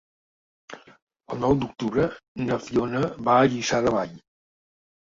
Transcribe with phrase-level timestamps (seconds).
[1.35, 2.09] El nou d'octubre
[2.49, 4.19] na Fiona va a Lliçà de Vall.